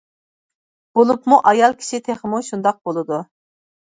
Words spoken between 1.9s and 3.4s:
تېخىمۇ شۇنداق بولىدۇ.